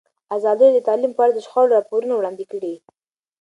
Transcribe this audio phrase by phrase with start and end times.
[0.35, 2.73] ازادي راډیو د تعلیم په اړه د شخړو راپورونه وړاندې کړي.